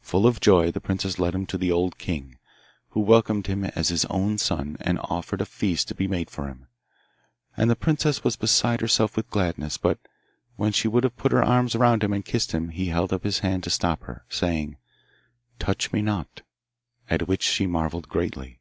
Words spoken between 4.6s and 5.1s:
and